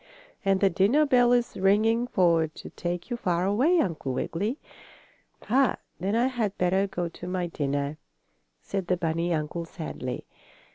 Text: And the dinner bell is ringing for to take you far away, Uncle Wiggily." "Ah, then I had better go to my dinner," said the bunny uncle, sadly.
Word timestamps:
And 0.43 0.61
the 0.61 0.69
dinner 0.71 1.05
bell 1.05 1.31
is 1.31 1.55
ringing 1.55 2.07
for 2.07 2.47
to 2.47 2.69
take 2.71 3.11
you 3.11 3.17
far 3.17 3.45
away, 3.45 3.77
Uncle 3.77 4.13
Wiggily." 4.13 4.57
"Ah, 5.47 5.77
then 5.99 6.15
I 6.15 6.25
had 6.25 6.57
better 6.57 6.87
go 6.87 7.07
to 7.07 7.27
my 7.27 7.45
dinner," 7.45 7.99
said 8.63 8.87
the 8.87 8.97
bunny 8.97 9.31
uncle, 9.31 9.63
sadly. 9.63 10.25